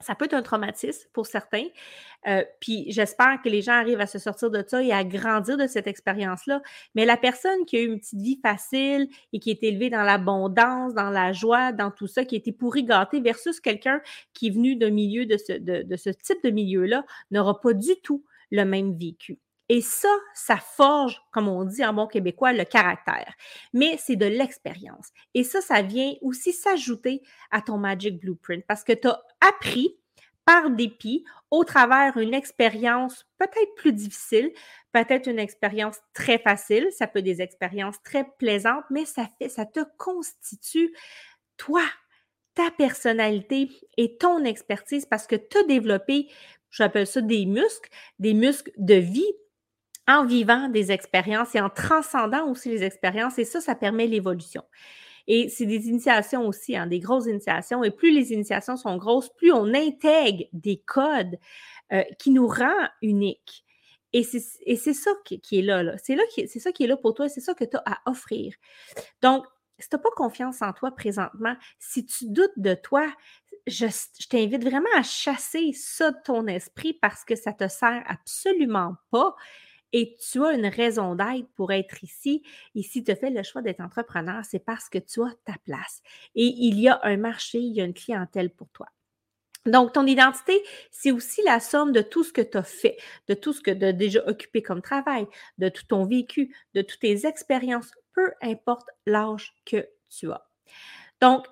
ça 0.00 0.14
peut 0.14 0.26
être 0.26 0.34
un 0.34 0.42
traumatisme 0.42 1.08
pour 1.12 1.26
certains. 1.26 1.64
Euh, 2.26 2.44
puis 2.60 2.86
j'espère 2.88 3.40
que 3.42 3.48
les 3.48 3.62
gens 3.62 3.72
arrivent 3.72 4.00
à 4.00 4.06
se 4.06 4.18
sortir 4.18 4.50
de 4.50 4.62
ça 4.66 4.82
et 4.82 4.92
à 4.92 5.04
grandir 5.04 5.56
de 5.56 5.66
cette 5.66 5.86
expérience-là. 5.86 6.62
Mais 6.94 7.04
la 7.04 7.16
personne 7.16 7.64
qui 7.66 7.76
a 7.76 7.80
eu 7.80 7.86
une 7.86 7.98
petite 7.98 8.20
vie 8.20 8.38
facile 8.40 9.08
et 9.32 9.40
qui 9.40 9.50
est 9.50 9.62
élevée 9.62 9.90
dans 9.90 10.02
l'abondance, 10.02 10.94
dans 10.94 11.10
la 11.10 11.32
joie, 11.32 11.72
dans 11.72 11.90
tout 11.90 12.06
ça, 12.06 12.24
qui 12.24 12.36
a 12.36 12.38
été 12.38 12.52
pourri 12.52 12.84
gâté 12.84 13.20
versus 13.20 13.60
quelqu'un 13.60 14.00
qui 14.34 14.48
est 14.48 14.50
venu 14.50 14.76
d'un 14.76 14.90
milieu 14.90 15.26
de 15.26 15.36
ce, 15.36 15.52
de 15.52 15.96
ce 15.96 16.10
type 16.10 16.42
de 16.44 16.50
milieu-là, 16.50 17.04
n'aura 17.30 17.60
pas 17.60 17.72
du 17.72 17.96
tout 18.02 18.24
le 18.50 18.64
même 18.64 18.96
vécu. 18.96 19.38
Et 19.68 19.82
ça, 19.82 20.08
ça 20.34 20.56
forge, 20.56 21.20
comme 21.32 21.48
on 21.48 21.64
dit 21.64 21.84
en 21.84 21.92
bon 21.92 22.06
québécois, 22.06 22.52
le 22.52 22.64
caractère. 22.64 23.34
Mais 23.72 23.96
c'est 23.98 24.16
de 24.16 24.26
l'expérience. 24.26 25.08
Et 25.34 25.44
ça, 25.44 25.60
ça 25.60 25.82
vient 25.82 26.14
aussi 26.22 26.52
s'ajouter 26.52 27.22
à 27.50 27.60
ton 27.60 27.76
Magic 27.76 28.18
Blueprint 28.18 28.64
parce 28.66 28.82
que 28.82 28.92
tu 28.92 29.08
as 29.08 29.20
appris 29.40 29.98
par 30.48 30.70
dépit, 30.70 31.26
au 31.50 31.62
travers 31.62 32.16
une 32.16 32.32
expérience 32.32 33.26
peut-être 33.36 33.74
plus 33.76 33.92
difficile, 33.92 34.50
peut-être 34.92 35.26
une 35.28 35.38
expérience 35.38 35.98
très 36.14 36.38
facile, 36.38 36.88
ça 36.90 37.06
peut 37.06 37.18
être 37.18 37.26
des 37.26 37.42
expériences 37.42 38.02
très 38.02 38.24
plaisantes, 38.38 38.84
mais 38.88 39.04
ça 39.04 39.28
fait, 39.38 39.50
ça 39.50 39.66
te 39.66 39.80
constitue 39.98 40.94
toi, 41.58 41.82
ta 42.54 42.70
personnalité 42.70 43.68
et 43.98 44.16
ton 44.16 44.42
expertise 44.42 45.04
parce 45.04 45.26
que 45.26 45.36
tu 45.36 45.58
as 45.58 45.64
développé, 45.64 46.30
j'appelle 46.70 47.06
ça 47.06 47.20
des 47.20 47.44
muscles, 47.44 47.90
des 48.18 48.32
muscles 48.32 48.72
de 48.78 48.94
vie 48.94 49.34
en 50.08 50.24
vivant 50.24 50.68
des 50.68 50.90
expériences 50.90 51.54
et 51.54 51.60
en 51.60 51.68
transcendant 51.68 52.50
aussi 52.50 52.70
les 52.70 52.82
expériences. 52.82 53.38
Et 53.38 53.44
ça, 53.44 53.60
ça 53.60 53.74
permet 53.74 54.06
l'évolution. 54.06 54.62
Et 55.28 55.50
c'est 55.50 55.66
des 55.66 55.88
initiations 55.88 56.46
aussi, 56.46 56.74
hein, 56.74 56.86
des 56.86 56.98
grosses 56.98 57.26
initiations. 57.26 57.84
Et 57.84 57.90
plus 57.90 58.10
les 58.10 58.32
initiations 58.32 58.78
sont 58.78 58.96
grosses, 58.96 59.28
plus 59.36 59.52
on 59.52 59.74
intègre 59.74 60.44
des 60.54 60.78
codes 60.78 61.38
euh, 61.92 62.02
qui 62.18 62.30
nous 62.30 62.48
rend 62.48 62.88
uniques. 63.02 63.64
Et 64.14 64.22
c'est 64.22 64.94
ça 64.94 65.10
qui, 65.26 65.38
est 65.52 65.62
là. 65.62 65.82
là. 65.82 65.96
C'est 65.98 66.58
ça 66.58 66.72
qui 66.72 66.84
est 66.84 66.86
là 66.86 66.96
pour 66.96 67.12
toi, 67.12 67.28
c'est 67.28 67.42
ça 67.42 67.52
que 67.52 67.64
tu 67.64 67.76
as 67.76 67.82
à 67.84 67.98
offrir. 68.10 68.54
Donc, 69.20 69.44
si 69.78 69.90
tu 69.90 69.94
n'as 69.94 70.02
pas 70.02 70.10
confiance 70.16 70.62
en 70.62 70.72
toi 70.72 70.90
présentement, 70.92 71.54
si 71.78 72.06
tu 72.06 72.24
doutes 72.30 72.56
de 72.56 72.72
toi, 72.72 73.06
je, 73.66 73.86
je 73.86 74.26
t'invite 74.28 74.64
vraiment 74.64 74.88
à 74.96 75.02
chasser 75.02 75.72
ça 75.74 76.10
de 76.10 76.16
ton 76.24 76.46
esprit 76.46 76.94
parce 76.94 77.22
que 77.22 77.36
ça 77.36 77.52
ne 77.52 77.56
te 77.56 77.68
sert 77.68 78.02
absolument 78.06 78.94
pas 79.10 79.36
et 79.92 80.16
tu 80.16 80.44
as 80.44 80.52
une 80.52 80.66
raison 80.66 81.14
d'être 81.14 81.48
pour 81.54 81.72
être 81.72 82.02
ici. 82.04 82.42
Et 82.74 82.82
si 82.82 83.04
tu 83.04 83.14
fais 83.14 83.30
le 83.30 83.42
choix 83.42 83.62
d'être 83.62 83.80
entrepreneur, 83.80 84.44
c'est 84.44 84.58
parce 84.58 84.88
que 84.88 84.98
tu 84.98 85.22
as 85.22 85.34
ta 85.44 85.54
place. 85.64 86.02
Et 86.34 86.46
il 86.46 86.78
y 86.80 86.88
a 86.88 87.00
un 87.02 87.16
marché, 87.16 87.58
il 87.58 87.74
y 87.74 87.80
a 87.80 87.84
une 87.84 87.94
clientèle 87.94 88.50
pour 88.50 88.68
toi. 88.70 88.88
Donc, 89.66 89.92
ton 89.92 90.06
identité, 90.06 90.62
c'est 90.90 91.10
aussi 91.10 91.42
la 91.42 91.60
somme 91.60 91.92
de 91.92 92.00
tout 92.00 92.24
ce 92.24 92.32
que 92.32 92.40
tu 92.40 92.56
as 92.56 92.62
fait, 92.62 92.96
de 93.28 93.34
tout 93.34 93.52
ce 93.52 93.60
que 93.60 93.70
tu 93.70 93.84
as 93.84 93.92
déjà 93.92 94.26
occupé 94.26 94.62
comme 94.62 94.80
travail, 94.80 95.26
de 95.58 95.68
tout 95.68 95.84
ton 95.86 96.04
vécu, 96.04 96.54
de 96.74 96.82
toutes 96.82 97.00
tes 97.00 97.26
expériences, 97.26 97.90
peu 98.14 98.32
importe 98.40 98.88
l'âge 99.06 99.54
que 99.66 99.88
tu 100.08 100.30
as. 100.30 100.48
Donc, 101.20 101.46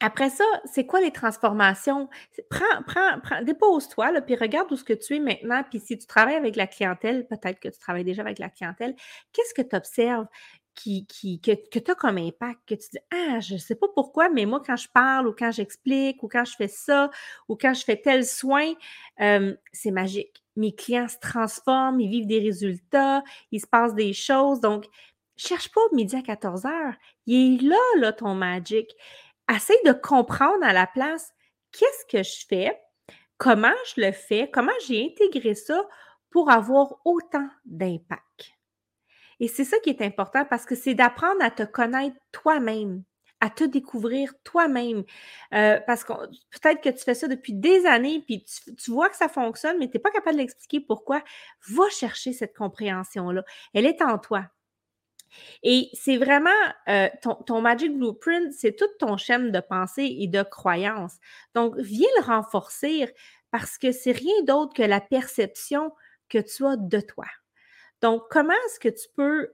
Après 0.00 0.30
ça, 0.30 0.44
c'est 0.64 0.86
quoi 0.86 1.00
les 1.00 1.10
transformations? 1.10 2.08
Prends, 2.50 2.82
prends, 2.86 3.18
prends 3.20 3.42
dépose-toi, 3.42 4.20
puis 4.20 4.36
regarde 4.36 4.70
où 4.70 4.76
ce 4.76 4.84
que 4.84 4.92
tu 4.92 5.16
es 5.16 5.20
maintenant. 5.20 5.62
Puis 5.68 5.80
si 5.80 5.98
tu 5.98 6.06
travailles 6.06 6.36
avec 6.36 6.54
la 6.54 6.68
clientèle, 6.68 7.26
peut-être 7.26 7.58
que 7.58 7.68
tu 7.68 7.78
travailles 7.78 8.04
déjà 8.04 8.22
avec 8.22 8.38
la 8.38 8.48
clientèle, 8.48 8.94
qu'est-ce 9.32 9.54
que 9.54 9.66
tu 9.66 9.74
observes 9.74 10.26
qui, 10.76 11.06
qui, 11.06 11.40
que, 11.40 11.50
que 11.70 11.80
tu 11.80 11.90
as 11.90 11.96
comme 11.96 12.18
impact, 12.18 12.60
que 12.64 12.74
tu 12.76 12.88
dis 12.92 12.98
Ah, 13.10 13.40
je 13.40 13.54
ne 13.54 13.58
sais 13.58 13.74
pas 13.74 13.88
pourquoi, 13.92 14.28
mais 14.28 14.46
moi, 14.46 14.62
quand 14.64 14.76
je 14.76 14.88
parle 14.88 15.26
ou 15.26 15.34
quand 15.36 15.50
j'explique 15.50 16.22
ou 16.22 16.28
quand 16.28 16.44
je 16.44 16.54
fais 16.54 16.68
ça 16.68 17.10
ou 17.48 17.56
quand 17.56 17.74
je 17.74 17.82
fais 17.82 17.96
tel 17.96 18.24
soin, 18.24 18.74
euh, 19.20 19.56
c'est 19.72 19.90
magique. 19.90 20.44
Mes 20.54 20.72
clients 20.72 21.08
se 21.08 21.18
transforment, 21.18 22.00
ils 22.00 22.08
vivent 22.08 22.26
des 22.28 22.38
résultats, 22.40 23.24
il 23.50 23.60
se 23.60 23.66
passe 23.66 23.94
des 23.96 24.12
choses. 24.12 24.60
Donc, 24.60 24.86
cherche 25.36 25.72
pas 25.72 25.80
midi 25.92 26.14
à 26.14 26.22
14 26.22 26.66
heures. 26.66 26.94
Il 27.26 27.56
est 27.56 27.68
là, 27.68 27.76
là, 27.98 28.12
ton 28.12 28.34
magic 28.34 28.94
essaye 29.56 29.82
de 29.84 29.92
comprendre 29.92 30.62
à 30.64 30.72
la 30.72 30.86
place 30.86 31.32
qu'est-ce 31.72 32.06
que 32.06 32.22
je 32.22 32.46
fais, 32.48 32.78
comment 33.36 33.74
je 33.94 34.00
le 34.00 34.12
fais, 34.12 34.50
comment 34.52 34.72
j'ai 34.86 35.04
intégré 35.06 35.54
ça 35.54 35.80
pour 36.30 36.50
avoir 36.50 36.94
autant 37.04 37.48
d'impact. 37.64 38.52
Et 39.40 39.48
c'est 39.48 39.64
ça 39.64 39.78
qui 39.78 39.90
est 39.90 40.02
important 40.02 40.44
parce 40.44 40.66
que 40.66 40.74
c'est 40.74 40.94
d'apprendre 40.94 41.42
à 41.42 41.50
te 41.50 41.62
connaître 41.62 42.16
toi-même, 42.32 43.04
à 43.40 43.50
te 43.50 43.64
découvrir 43.64 44.32
toi-même. 44.42 45.04
Euh, 45.54 45.78
parce 45.86 46.02
que 46.04 46.12
peut-être 46.12 46.82
que 46.82 46.88
tu 46.88 47.04
fais 47.04 47.14
ça 47.14 47.28
depuis 47.28 47.54
des 47.54 47.86
années, 47.86 48.20
puis 48.26 48.44
tu, 48.44 48.74
tu 48.74 48.90
vois 48.90 49.08
que 49.08 49.16
ça 49.16 49.28
fonctionne, 49.28 49.78
mais 49.78 49.88
tu 49.88 49.96
n'es 49.96 50.02
pas 50.02 50.10
capable 50.10 50.38
d'expliquer 50.38 50.80
pourquoi. 50.80 51.22
Va 51.68 51.88
chercher 51.90 52.32
cette 52.32 52.56
compréhension-là. 52.56 53.44
Elle 53.74 53.86
est 53.86 54.02
en 54.02 54.18
toi. 54.18 54.44
Et 55.62 55.88
c'est 55.92 56.16
vraiment 56.16 56.50
euh, 56.88 57.08
ton, 57.46 57.60
Magic 57.60 57.96
Blueprint, 57.96 58.52
c'est 58.52 58.76
tout 58.76 58.88
ton 58.98 59.16
schéma 59.16 59.50
de 59.50 59.60
pensée 59.60 60.16
et 60.20 60.26
de 60.26 60.42
croyance. 60.42 61.16
Donc, 61.54 61.76
viens 61.78 62.08
le 62.18 62.24
renforcer 62.24 63.12
parce 63.50 63.78
que 63.78 63.92
c'est 63.92 64.12
rien 64.12 64.42
d'autre 64.44 64.74
que 64.74 64.82
la 64.82 65.00
perception 65.00 65.92
que 66.28 66.38
tu 66.38 66.66
as 66.66 66.76
de 66.76 67.00
toi. 67.00 67.26
Donc, 68.00 68.22
comment 68.30 68.54
est-ce 68.66 68.80
que 68.80 68.88
tu 68.88 69.08
peux, 69.16 69.52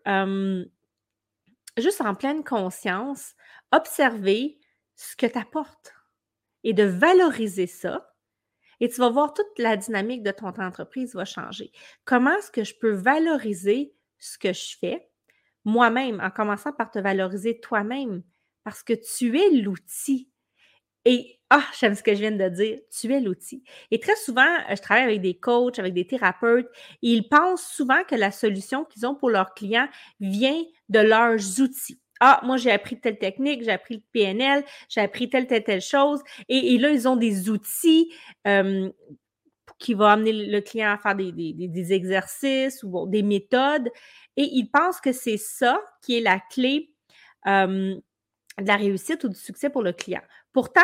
juste 1.79 2.01
en 2.01 2.15
pleine 2.15 2.45
conscience, 2.45 3.35
observer 3.73 4.59
ce 4.97 5.17
que 5.17 5.27
tu 5.27 5.39
apportes 5.39 5.95
et 6.63 6.73
de 6.73 6.85
valoriser 6.85 7.67
ça? 7.67 8.15
Et 8.81 8.89
tu 8.89 8.97
vas 9.01 9.09
voir 9.09 9.33
toute 9.33 9.59
la 9.59 9.77
dynamique 9.77 10.23
de 10.23 10.31
ton 10.31 10.49
entreprise 10.49 11.15
va 11.15 11.25
changer. 11.25 11.71
Comment 12.05 12.37
est-ce 12.37 12.51
que 12.51 12.65
je 12.65 12.75
peux 12.75 12.93
valoriser 12.93 13.95
ce 14.19 14.37
que 14.37 14.53
je 14.53 14.77
fais? 14.79 15.09
Moi-même, 15.65 16.21
en 16.21 16.31
commençant 16.31 16.73
par 16.73 16.91
te 16.91 16.99
valoriser 16.99 17.61
toi-même, 17.61 18.23
parce 18.65 18.83
que 18.83 18.93
tu 18.95 19.39
es 19.39 19.51
l'outil. 19.51 20.31
Et, 21.05 21.39
ah, 21.51 21.65
j'aime 21.79 21.95
ce 21.95 22.03
que 22.03 22.15
je 22.15 22.21
viens 22.21 22.33
de 22.33 22.49
dire, 22.49 22.79
tu 22.91 23.13
es 23.13 23.21
l'outil. 23.21 23.63
Et 23.91 24.01
très 24.01 24.17
souvent, 24.17 24.47
je 24.71 24.81
travaille 24.81 25.05
avec 25.05 25.21
des 25.21 25.35
coachs, 25.35 25.79
avec 25.79 25.93
des 25.93 26.07
thérapeutes, 26.07 26.69
et 27.03 27.11
ils 27.11 27.29
pensent 27.29 27.67
souvent 27.67 28.03
que 28.09 28.15
la 28.15 28.31
solution 28.31 28.85
qu'ils 28.85 29.07
ont 29.07 29.15
pour 29.15 29.31
leurs 29.31 29.55
clients 29.55 29.89
vient 30.21 30.63
de 30.89 31.01
leurs 31.01 31.61
outils. 31.61 32.01
Ah, 32.21 32.41
moi, 32.43 32.57
j'ai 32.57 32.71
appris 32.71 32.99
telle 32.99 33.19
technique, 33.19 33.65
j'ai 33.65 33.73
appris 33.73 33.97
le 33.97 34.03
PNL, 34.13 34.65
j'ai 34.89 35.01
appris 35.01 35.29
telle, 35.29 35.47
telle, 35.47 35.65
telle 35.65 35.81
chose. 35.81 36.23
Et, 36.49 36.79
là, 36.79 36.91
ils 36.91 37.07
ont 37.07 37.17
des 37.17 37.51
outils 37.51 38.13
qui 39.79 39.95
vont 39.95 40.07
amener 40.07 40.33
le 40.33 40.61
client 40.61 40.93
à 40.93 40.99
faire 40.99 41.15
des, 41.15 41.93
exercices 41.93 42.83
ou 42.83 43.07
des 43.07 43.23
méthodes. 43.23 43.91
Et 44.37 44.49
ils 44.53 44.71
pensent 44.71 45.01
que 45.01 45.13
c'est 45.13 45.37
ça 45.37 45.81
qui 46.03 46.17
est 46.19 46.21
la 46.21 46.41
clé 46.51 46.95
de 47.47 48.01
la 48.59 48.77
réussite 48.77 49.25
ou 49.25 49.29
du 49.29 49.39
succès 49.39 49.71
pour 49.71 49.83
le 49.83 49.93
client. 49.93 50.23
Pourtant, 50.53 50.83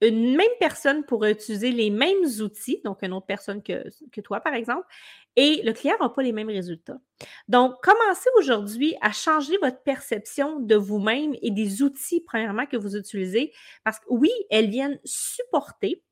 une 0.00 0.34
même 0.34 0.50
personne 0.58 1.04
pourrait 1.04 1.30
utiliser 1.30 1.70
les 1.70 1.88
mêmes 1.88 2.24
outils, 2.40 2.80
donc 2.84 3.02
une 3.02 3.12
autre 3.12 3.26
personne 3.26 3.62
que, 3.62 4.20
toi, 4.20 4.40
par 4.40 4.54
exemple, 4.54 4.84
et 5.36 5.62
le 5.62 5.72
client 5.72 5.94
n'aura 6.00 6.12
pas 6.12 6.22
les 6.22 6.32
mêmes 6.32 6.48
résultats. 6.48 6.98
Donc, 7.46 7.80
commencez 7.82 8.28
aujourd'hui 8.36 8.96
à 9.00 9.12
changer 9.12 9.56
votre 9.58 9.80
perception 9.82 10.58
de 10.58 10.74
vous-même 10.74 11.36
et 11.40 11.52
des 11.52 11.82
outils, 11.82 12.20
premièrement, 12.20 12.66
que 12.66 12.76
vous 12.76 12.96
utilisez, 12.96 13.52
parce 13.84 14.00
que 14.00 14.06
oui, 14.08 14.32
elles 14.50 14.70
viennent 14.70 14.98
supporter, 15.04 16.02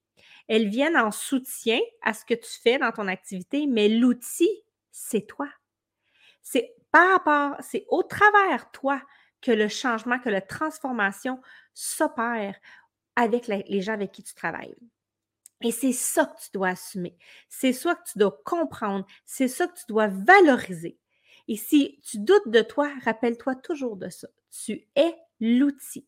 elles 0.47 0.69
viennent 0.69 0.97
en 0.97 1.11
soutien 1.11 1.81
à 2.03 2.15
ce 2.15 2.25
que 2.25 2.35
tu 2.35 2.61
fais 2.63 2.79
dans 2.79 2.93
ton 2.93 3.09
activité, 3.09 3.67
mais 3.67 3.89
l'outil, 3.89 4.51
c'est 4.93 5.27
toi. 5.27 5.49
C'est 6.43 6.77
par 6.93 7.11
rapport, 7.11 7.57
c'est 7.61 7.85
au 7.89 8.03
travers 8.03 8.71
toi 8.71 9.01
que 9.41 9.53
le 9.53 9.69
changement, 9.69 10.19
que 10.19 10.29
la 10.29 10.41
transformation 10.41 11.41
s'opère 11.75 12.57
avec 13.17 13.47
les 13.47 13.81
gens 13.81 13.95
avec 13.95 14.13
qui 14.13 14.23
tu 14.23 14.35
travailles. 14.35 14.77
Et 15.63 15.73
c'est 15.73 15.93
ça 15.93 16.25
que 16.25 16.41
tu 16.41 16.49
dois 16.55 16.69
assumer. 16.69 17.17
C'est 17.49 17.73
ça 17.73 17.95
que 17.95 18.11
tu 18.11 18.19
dois 18.19 18.41
comprendre. 18.45 19.07
C'est 19.25 19.49
ça 19.49 19.67
que 19.67 19.75
tu 19.75 19.85
dois 19.89 20.09
valoriser. 20.09 20.99
Et 21.49 21.57
si 21.57 22.01
tu 22.03 22.19
doutes 22.19 22.49
de 22.49 22.63
toi, 22.63 22.91
rappelle-toi 23.05 23.57
toujours 23.57 23.97
de 23.97 24.09
ça. 24.09 24.29
Tu 24.51 24.87
es 24.97 25.15
l'outil. 25.41 26.07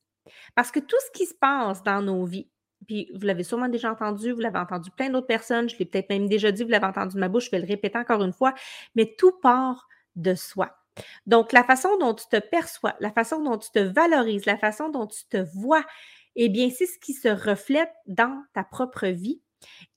Parce 0.55 0.71
que 0.71 0.81
tout 0.81 0.97
ce 1.07 1.19
qui 1.19 1.27
se 1.27 1.35
passe 1.35 1.83
dans 1.83 2.01
nos 2.01 2.25
vies, 2.25 2.49
puis 2.87 3.11
vous 3.15 3.27
l'avez 3.27 3.45
sûrement 3.45 3.69
déjà 3.69 3.93
entendu, 3.93 4.33
vous 4.33 4.41
l'avez 4.41 4.59
entendu 4.59 4.91
plein 4.91 5.11
d'autres 5.11 5.27
personnes, 5.27 5.69
je 5.69 5.77
l'ai 5.79 5.85
peut-être 5.85 6.09
même 6.11 6.29
déjà 6.29 6.51
dit, 6.51 6.63
vous 6.63 6.71
l'avez 6.71 6.87
entendu 6.87 7.15
de 7.15 7.21
ma 7.21 7.29
bouche, 7.29 7.47
je 7.47 7.51
vais 7.51 7.61
le 7.61 7.67
répéter 7.67 7.99
encore 7.99 8.23
une 8.23 8.33
fois, 8.33 8.55
mais 8.95 9.15
tout 9.19 9.33
part 9.43 9.89
de 10.17 10.35
soi. 10.35 10.77
Donc, 11.27 11.53
la 11.53 11.65
façon 11.65 11.97
dont 11.99 12.15
tu 12.15 12.27
te 12.29 12.39
perçois, 12.39 12.95
la 13.01 13.11
façon 13.11 13.43
dont 13.43 13.59
tu 13.59 13.71
te 13.71 13.79
valorises, 13.79 14.47
la 14.47 14.59
façon 14.59 14.89
dont 14.91 15.07
tu 15.07 15.25
te 15.31 15.39
vois, 15.55 15.85
eh 16.37 16.49
bien, 16.49 16.71
c'est 16.71 16.87
ce 16.87 16.99
qui 16.99 17.15
se 17.15 17.29
reflète 17.29 17.93
dans 18.07 18.43
ta 18.55 18.65
propre 18.65 19.07
vie. 19.09 19.41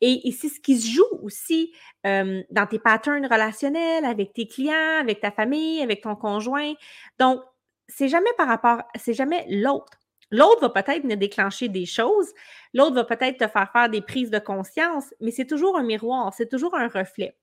Et, 0.02 0.32
c'est 0.32 0.50
ce 0.50 0.60
qui 0.60 0.80
se 0.80 0.90
joue 0.92 1.20
aussi 1.24 1.74
dans 2.04 2.68
tes 2.70 2.80
patterns 2.80 3.26
relationnels 3.26 4.06
avec 4.06 4.34
tes 4.34 4.48
clients, 4.48 5.00
avec 5.00 5.22
ta 5.22 5.32
famille, 5.32 5.82
avec 5.82 6.02
ton 6.02 6.16
conjoint. 6.16 6.74
Donc, 7.20 7.42
c'est 7.88 8.08
jamais 8.08 8.30
par 8.38 8.48
rapport, 8.48 8.84
c'est 8.96 9.14
jamais 9.14 9.46
l'autre. 9.50 10.00
L'autre 10.32 10.62
va 10.62 10.70
peut-être 10.70 11.04
venir 11.04 11.18
déclencher 11.18 11.70
des 11.70 11.86
choses, 11.86 12.34
l'autre 12.74 12.96
va 12.96 13.04
peut-être 13.06 13.38
te 13.38 13.48
faire 13.48 13.72
faire 13.72 13.90
des 13.90 14.02
prises 14.02 14.32
de 14.32 14.40
conscience, 14.40 15.14
mais 15.22 15.32
c'est 15.32 15.46
toujours 15.46 15.78
un 15.78 15.84
miroir, 15.84 16.34
c'est 16.34 16.50
toujours 16.50 16.76
un 16.76 16.88
reflet. 16.88 17.36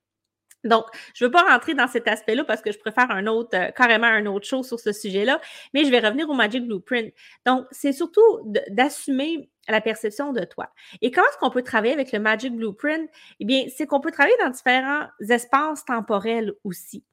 Donc, 0.65 0.85
je 1.15 1.25
ne 1.25 1.29
veux 1.29 1.33
pas 1.33 1.43
rentrer 1.43 1.75
dans 1.75 1.89
cet 1.89 2.09
aspect-là 2.09 2.45
parce 2.45 2.63
que 2.63 2.73
je 2.73 2.79
préfère 2.79 3.11
un 3.11 3.27
autre, 3.27 3.57
euh, 3.57 3.71
carrément 3.71 4.07
un 4.07 4.27
autre 4.27 4.47
chose 4.47 4.67
sur 4.67 4.79
ce 4.79 4.93
sujet-là, 4.93 5.41
mais 5.75 5.85
je 5.85 5.91
vais 5.91 5.99
revenir 5.99 6.29
au 6.29 6.35
Magic 6.35 6.67
Blueprint. 6.67 7.13
Donc, 7.47 7.67
c'est 7.71 7.93
surtout 7.93 8.23
d'assumer 8.71 9.51
la 9.69 9.81
perception 9.81 10.33
de 10.33 10.45
toi. 10.45 10.69
Et 11.01 11.11
comment 11.11 11.27
est-ce 11.29 11.39
qu'on 11.39 11.51
peut 11.51 11.63
travailler 11.63 11.93
avec 11.93 12.13
le 12.13 12.19
Magic 12.19 12.55
Blueprint? 12.55 13.09
Eh 13.41 13.45
bien, 13.45 13.65
c'est 13.75 13.87
qu'on 13.87 14.01
peut 14.01 14.11
travailler 14.11 14.37
dans 14.41 14.51
différents 14.51 15.07
espaces 15.29 15.85
temporels 15.85 16.53
aussi. 16.65 17.05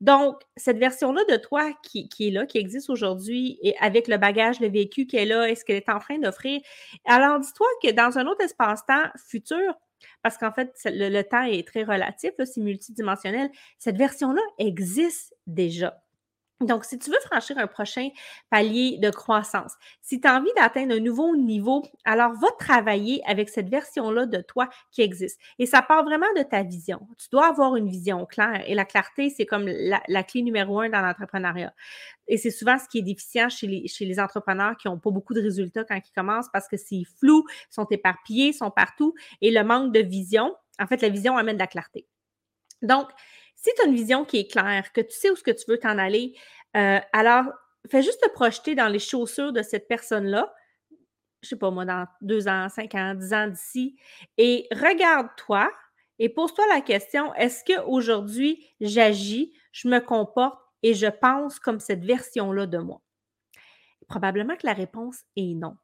Donc, 0.00 0.42
cette 0.56 0.76
version-là 0.76 1.22
de 1.28 1.36
toi 1.36 1.72
qui, 1.82 2.08
est 2.20 2.30
là, 2.30 2.44
qui 2.44 2.58
existe 2.58 2.90
aujourd'hui, 2.90 3.58
et 3.62 3.74
avec 3.78 4.08
le 4.08 4.18
bagage, 4.18 4.60
le 4.60 4.68
vécu 4.68 5.06
qu'elle 5.06 5.32
a, 5.32 5.48
est-ce 5.48 5.64
qu'elle 5.64 5.76
est 5.76 5.88
en 5.88 5.98
train 5.98 6.18
d'offrir? 6.18 6.60
Alors, 7.06 7.40
dis-toi 7.40 7.66
que 7.82 7.92
dans 7.92 8.18
un 8.18 8.26
autre 8.26 8.42
espace-temps 8.42 9.04
futur, 9.16 9.74
parce 10.22 10.38
qu'en 10.38 10.52
fait, 10.52 10.72
le, 10.84 11.22
temps 11.22 11.44
est 11.44 11.66
très 11.66 11.84
relatif, 11.84 12.32
c'est 12.38 12.60
multidimensionnel. 12.60 13.50
Cette 13.78 13.96
version-là 13.96 14.42
existe 14.58 15.34
déjà. 15.46 16.02
Donc, 16.62 16.86
si 16.86 16.98
tu 16.98 17.10
veux 17.10 17.18
franchir 17.30 17.58
un 17.58 17.66
prochain 17.66 18.08
palier 18.48 18.96
de 18.96 19.10
croissance, 19.10 19.74
si 20.00 20.22
tu 20.22 20.26
as 20.26 20.38
envie 20.38 20.52
d'atteindre 20.56 20.94
un 20.94 21.00
nouveau 21.00 21.36
niveau, 21.36 21.82
alors 22.06 22.32
va 22.32 22.48
travailler 22.58 23.20
avec 23.26 23.50
cette 23.50 23.68
version-là 23.68 24.24
de 24.24 24.40
toi 24.40 24.70
qui 24.90 25.02
existe. 25.02 25.38
Et 25.58 25.66
ça 25.66 25.82
part 25.82 26.02
vraiment 26.02 26.32
de 26.34 26.42
ta 26.42 26.62
vision. 26.62 27.06
Tu 27.18 27.28
dois 27.30 27.48
avoir 27.48 27.76
une 27.76 27.90
vision 27.90 28.24
claire. 28.24 28.62
Et 28.66 28.74
la 28.74 28.86
clarté, 28.86 29.28
c'est 29.28 29.44
comme 29.44 29.66
la, 29.66 30.22
clé 30.22 30.40
numéro 30.40 30.80
un 30.80 30.88
dans 30.88 31.02
l'entrepreneuriat. 31.02 31.74
Et 32.26 32.38
c'est 32.38 32.50
souvent 32.50 32.78
ce 32.78 32.88
qui 32.88 32.98
est 32.98 33.02
déficient 33.02 33.50
chez 33.50 33.66
les, 33.66 34.18
entrepreneurs 34.20 34.78
qui 34.78 34.88
n'ont 34.88 34.98
pas 34.98 35.10
beaucoup 35.10 35.34
de 35.34 35.42
résultats 35.42 35.84
quand 35.84 35.96
ils 35.96 36.12
commencent 36.12 36.48
parce 36.50 36.68
que 36.68 36.78
c'est 36.78 37.02
flou, 37.20 37.44
sont 37.68 37.86
éparpillés, 37.90 38.54
sont 38.54 38.70
partout. 38.70 39.14
Et 39.42 39.50
le 39.50 39.62
manque 39.62 39.92
de 39.92 40.00
vision, 40.00 40.56
en 40.80 40.86
fait, 40.86 41.02
la 41.02 41.10
vision 41.10 41.36
amène 41.36 41.56
de 41.56 41.60
la 41.60 41.66
clarté. 41.66 42.06
Donc, 42.80 43.08
si 43.66 43.74
tu 43.74 43.82
as 43.82 43.86
une 43.86 43.96
vision 43.96 44.24
qui 44.24 44.38
est 44.38 44.50
claire, 44.50 44.92
que 44.92 45.00
tu 45.00 45.16
sais 45.16 45.30
où 45.30 45.34
que 45.34 45.50
tu 45.50 45.64
veux 45.68 45.78
t'en 45.78 45.98
aller, 45.98 46.36
euh, 46.76 47.00
alors 47.12 47.46
fais 47.90 48.02
juste 48.02 48.22
te 48.22 48.28
projeter 48.28 48.74
dans 48.74 48.88
les 48.88 48.98
chaussures 48.98 49.52
de 49.52 49.62
cette 49.62 49.88
personne-là, 49.88 50.54
je 51.42 51.48
sais 51.48 51.56
pas 51.56 51.70
moi, 51.70 51.84
dans 51.84 52.06
deux 52.20 52.48
ans, 52.48 52.68
cinq 52.68 52.94
ans, 52.94 53.14
dix 53.14 53.32
ans 53.32 53.48
d'ici, 53.48 53.96
et 54.38 54.68
regarde-toi 54.70 55.70
et 56.18 56.28
pose-toi 56.28 56.64
la 56.72 56.80
question, 56.80 57.34
est-ce 57.34 57.64
qu'aujourd'hui, 57.64 58.64
j'agis, 58.80 59.52
je 59.72 59.88
me 59.88 59.98
comporte 59.98 60.58
et 60.82 60.94
je 60.94 61.06
pense 61.06 61.58
comme 61.58 61.80
cette 61.80 62.04
version-là 62.04 62.66
de 62.66 62.78
moi? 62.78 63.02
Probablement 64.08 64.56
que 64.56 64.66
la 64.66 64.72
réponse 64.72 65.18
est 65.36 65.54
non. 65.54 65.76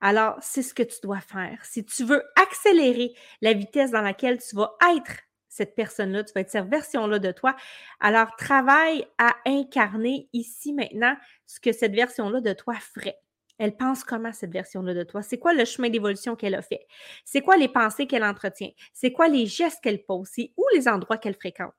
Alors, 0.00 0.36
c'est 0.40 0.62
ce 0.62 0.74
que 0.74 0.82
tu 0.82 0.96
dois 1.02 1.20
faire. 1.20 1.64
Si 1.64 1.84
tu 1.84 2.04
veux 2.04 2.22
accélérer 2.36 3.14
la 3.40 3.54
vitesse 3.54 3.90
dans 3.90 4.02
laquelle 4.02 4.38
tu 4.38 4.54
vas 4.54 4.76
être 4.94 5.22
cette 5.52 5.74
personne-là, 5.74 6.24
tu 6.24 6.32
vas 6.32 6.40
être 6.40 6.50
cette 6.50 6.66
version-là 6.66 7.18
de 7.18 7.30
toi. 7.30 7.54
Alors, 8.00 8.34
travaille 8.36 9.06
à 9.18 9.36
incarner 9.44 10.30
ici 10.32 10.72
maintenant 10.72 11.14
ce 11.46 11.60
que 11.60 11.72
cette 11.72 11.94
version-là 11.94 12.40
de 12.40 12.54
toi 12.54 12.74
ferait. 12.76 13.18
Elle 13.58 13.76
pense 13.76 14.02
comment 14.02 14.32
cette 14.32 14.50
version-là 14.50 14.94
de 14.94 15.02
toi? 15.02 15.20
C'est 15.20 15.38
quoi 15.38 15.52
le 15.52 15.66
chemin 15.66 15.90
d'évolution 15.90 16.36
qu'elle 16.36 16.54
a 16.54 16.62
fait? 16.62 16.86
C'est 17.26 17.42
quoi 17.42 17.58
les 17.58 17.68
pensées 17.68 18.06
qu'elle 18.06 18.24
entretient? 18.24 18.70
C'est 18.94 19.12
quoi 19.12 19.28
les 19.28 19.44
gestes 19.44 19.82
qu'elle 19.82 20.02
pose? 20.02 20.26
C'est 20.32 20.52
où 20.56 20.64
les 20.74 20.88
endroits 20.88 21.18
qu'elle 21.18 21.34
fréquente? 21.34 21.74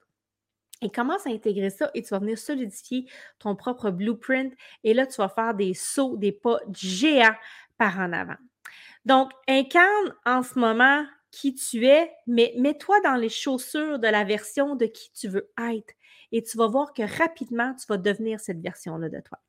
Et 0.83 0.91
commence 0.91 1.25
à 1.25 1.31
intégrer 1.31 1.71
ça? 1.71 1.89
Et 1.95 2.03
tu 2.03 2.09
vas 2.09 2.19
venir 2.19 2.37
solidifier 2.37 3.09
ton 3.39 3.55
propre 3.55 3.89
blueprint. 3.89 4.53
Et 4.83 4.93
là, 4.93 5.07
tu 5.07 5.15
vas 5.15 5.29
faire 5.29 5.55
des 5.55 5.73
sauts, 5.73 6.15
des 6.15 6.31
pas 6.31 6.59
géants 6.71 7.35
par 7.79 7.99
en 7.99 8.13
avant. 8.13 8.37
Donc, 9.03 9.31
incarne 9.47 10.13
en 10.25 10.43
ce 10.43 10.59
moment 10.59 11.03
qui 11.33 11.55
tu 11.55 11.87
es, 11.87 12.11
mais 12.27 12.53
mets-toi 12.57 13.01
dans 13.01 13.15
les 13.15 13.27
chaussures 13.27 13.97
de 13.97 14.07
la 14.07 14.23
version 14.23 14.75
de 14.75 14.85
qui 14.85 15.11
tu 15.13 15.27
veux 15.27 15.51
être. 15.57 15.95
Et 16.31 16.43
tu 16.43 16.57
vas 16.59 16.67
voir 16.67 16.93
que 16.93 17.01
rapidement, 17.01 17.73
tu 17.73 17.87
vas 17.89 17.97
devenir 17.97 18.39
cette 18.39 18.61
version-là 18.61 19.09
de 19.09 19.19
toi. 19.19 19.39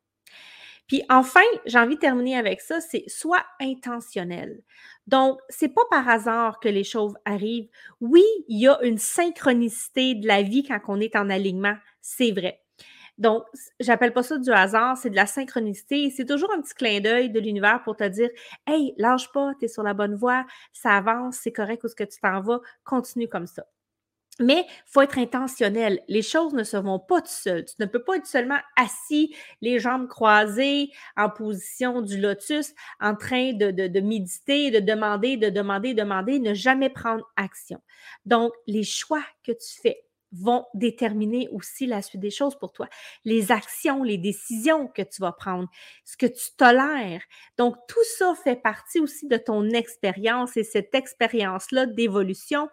Puis 0.87 1.03
enfin, 1.11 1.43
j'ai 1.67 1.79
envie 1.79 1.97
de 1.97 2.01
terminer 2.01 2.37
avec 2.37 2.63
ça, 2.63 2.81
c'est 2.81 3.05
soit 3.07 3.45
intentionnel. 3.61 4.63
Donc, 5.07 5.39
c'est 5.51 5.69
pas 5.69 5.85
par 5.91 6.09
hasard 6.09 6.59
que 6.59 6.71
les 6.71 6.85
choses 6.85 7.15
arrivent. 7.27 7.69
Oui, 8.01 8.25
il 8.49 8.61
y 8.61 8.69
a 8.69 8.83
une 8.83 8.99
synchronicité 8.99 10.15
de 10.15 10.27
la 10.27 10.43
vie 10.43 10.63
quand 10.63 10.81
on 10.89 11.01
est 11.01 11.17
en 11.17 11.29
alignement, 11.29 11.77
c'est 12.01 12.33
vrai. 12.33 12.64
Donc, 13.19 13.45
j'appelle 13.81 14.13
pas 14.13 14.23
ça 14.23 14.39
du 14.39 14.51
hasard, 14.51 14.97
c'est 14.97 15.11
de 15.11 15.17
la 15.17 15.27
synchronicité. 15.27 16.11
C'est 16.11 16.25
toujours 16.27 16.53
un 16.53 16.61
petit 16.61 16.75
clin 16.75 17.01
d'œil 17.01 17.31
de 17.31 17.41
l'univers 17.41 17.83
pour 17.85 17.97
te 17.97 18.05
dire 18.05 18.31
Hey, 18.67 18.95
lâche 18.99 19.31
pas, 19.33 19.53
tu 19.61 19.69
sur 19.69 19.83
la 19.83 19.95
bonne 19.95 20.15
voie, 20.15 20.45
ça 20.73 20.97
avance, 20.97 21.39
c'est 21.43 21.53
correct 21.53 21.85
où 21.85 21.89
ce 21.89 21.95
que 21.95 22.05
tu 22.05 22.19
t'en 22.21 22.41
vas, 22.41 22.61
continue 22.85 23.29
comme 23.29 23.47
ça. 23.47 23.65
Mais 24.41 24.67
il 24.69 24.83
faut 24.87 25.01
être 25.03 25.19
intentionnel. 25.19 26.01
Les 26.09 26.23
choses 26.23 26.55
ne 26.55 26.65
se 26.65 26.77
vont 26.77 26.99
pas 26.99 27.21
tout 27.21 27.29
seul. 27.29 27.65
Tu 27.65 27.75
ne 27.79 27.87
peux 27.87 28.03
pas 28.03 28.17
être 28.17 28.27
seulement 28.27 28.59
assis, 28.77 29.35
les 29.61 29.79
jambes 29.79 30.09
croisées, 30.09 30.91
en 31.17 31.31
position 31.31 32.03
du 32.03 32.21
lotus, 32.21 32.75
en 33.01 33.15
train 33.15 33.53
de, 33.53 33.71
de, 33.71 33.87
de 33.87 34.01
méditer, 34.01 34.73
de 34.73 34.81
demander, 34.81 35.37
de 35.37 35.51
demander, 35.51 35.95
de 35.95 36.03
demander, 36.03 36.41
ne 36.41 36.53
jamais 36.53 36.91
prendre 36.91 37.25
action. 37.37 37.81
Donc, 38.27 38.53
les 38.67 38.83
choix 38.83 39.23
que 39.45 39.53
tu 39.53 39.81
fais 39.81 40.05
vont 40.35 40.67
déterminer 40.75 41.49
aussi 41.51 41.87
la 41.87 42.03
suite 42.03 42.21
des 42.21 42.31
choses 42.31 42.57
pour 42.59 42.73
toi. 42.73 42.89
Les 43.25 43.53
actions, 43.53 44.03
les 44.03 44.19
décisions 44.19 44.89
que 44.89 45.03
tu 45.03 45.21
vas 45.21 45.33
prendre, 45.33 45.69
ce 46.05 46.17
que 46.17 46.27
tu 46.27 46.51
tolères. 46.57 47.23
Donc, 47.59 47.77
tout 47.89 48.05
ça 48.19 48.35
fait 48.43 48.61
partie 48.61 49.01
aussi 49.01 49.29
de 49.29 49.37
ton 49.37 49.71
expérience 49.71 50.57
et 50.57 50.65
cette 50.65 50.95
expérience-là 50.95 51.87
d'évolution 51.87 52.69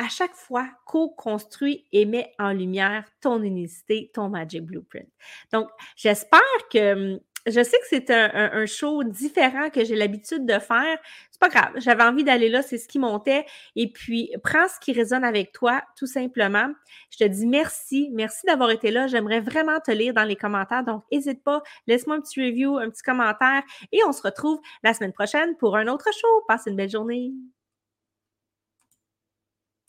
à 0.00 0.08
chaque 0.08 0.34
fois, 0.34 0.66
co-construit 0.86 1.84
et 1.92 2.06
met 2.06 2.32
en 2.38 2.52
lumière 2.52 3.04
ton 3.20 3.42
unicité, 3.42 4.10
ton 4.14 4.30
Magic 4.30 4.62
Blueprint. 4.64 5.06
Donc, 5.52 5.68
j'espère 5.94 6.40
que 6.72 7.14
hum, 7.14 7.20
je 7.50 7.62
sais 7.62 7.76
que 7.78 7.86
c'est 7.88 8.10
un, 8.10 8.66
show 8.66 9.02
différent 9.04 9.70
que 9.70 9.84
j'ai 9.84 9.96
l'habitude 9.96 10.46
de 10.46 10.58
faire. 10.58 10.98
C'est 11.30 11.40
pas 11.40 11.48
grave. 11.48 11.72
J'avais 11.76 12.02
envie 12.02 12.24
d'aller 12.24 12.48
là, 12.48 12.62
c'est 12.62 12.78
ce 12.78 12.88
qui 12.88 12.98
montait. 12.98 13.46
Et 13.76 13.90
puis, 13.90 14.32
prends 14.42 14.68
ce 14.68 14.78
qui 14.80 14.92
résonne 14.92 15.24
avec 15.24 15.52
toi, 15.52 15.82
tout 15.96 16.06
simplement. 16.06 16.68
Je 17.10 17.18
te 17.18 17.24
dis 17.24 17.46
merci. 17.46 18.10
Merci 18.12 18.46
d'avoir 18.46 18.70
été 18.70 18.90
là. 18.90 19.06
J'aimerais 19.06 19.40
vraiment 19.40 19.80
te 19.80 19.90
lire 19.90 20.14
dans 20.14 20.24
les 20.24 20.36
commentaires. 20.36 20.84
Donc, 20.84 21.04
n'hésite 21.12 21.42
pas. 21.42 21.62
Laisse-moi 21.86 22.16
un 22.16 22.20
petit 22.20 22.40
review, 22.40 22.78
un 22.78 22.90
petit 22.90 23.02
commentaire. 23.02 23.62
Et 23.92 24.00
on 24.06 24.12
se 24.12 24.22
retrouve 24.22 24.60
la 24.82 24.94
semaine 24.94 25.12
prochaine 25.12 25.56
pour 25.56 25.76
un 25.76 25.88
autre 25.88 26.08
show. 26.12 26.44
Passe 26.48 26.64
une 26.66 26.76
belle 26.76 26.90
journée. 26.90 27.32